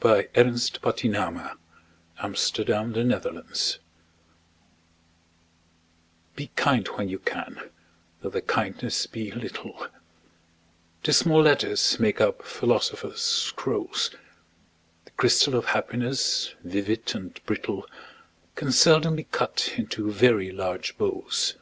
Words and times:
146033Be 0.00 0.32
Kind 0.32 0.32
When 0.32 0.32
You 1.04 1.12
CanEliza 2.24 3.28
Cook 3.44 3.92
Be 6.34 6.46
kind 6.56 6.88
when 6.96 7.08
you 7.10 7.18
can, 7.18 7.68
though 8.22 8.30
the 8.30 8.40
kindness 8.40 9.06
be 9.06 9.30
little, 9.32 9.86
'Tis 11.02 11.14
small 11.18 11.42
letters 11.42 12.00
make 12.00 12.22
up 12.22 12.40
philosophers' 12.42 13.20
scrolls; 13.20 14.10
The 15.04 15.10
crystal 15.10 15.54
of 15.54 15.66
Happiness, 15.66 16.54
vivid 16.64 17.14
and 17.14 17.38
brittle, 17.44 17.86
Can 18.54 18.72
seldom 18.72 19.14
be 19.16 19.24
cut 19.24 19.74
into 19.76 20.10
very 20.10 20.50
large 20.50 20.96
bowls. 20.96 21.56